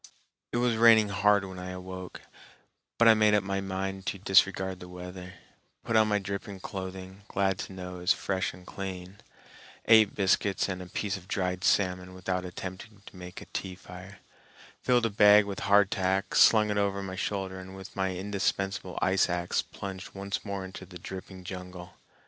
[0.51, 2.21] It was raining hard when I awoke,
[2.97, 5.35] but I made up my mind to disregard the weather,
[5.83, 9.17] put on my dripping clothing, glad to know it was fresh and clean;
[9.85, 14.17] ate biscuits and a piece of dried salmon without attempting to make a tea fire;
[14.81, 19.29] filled a bag with hardtack, slung it over my shoulder, and with my indispensable ice
[19.29, 21.93] axe plunged once more into the dripping jungle.